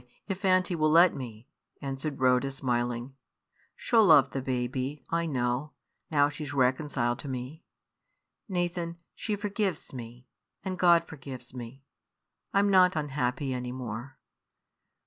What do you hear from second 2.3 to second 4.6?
smiling; "she 'll love the